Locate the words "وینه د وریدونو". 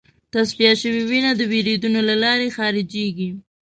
1.09-1.99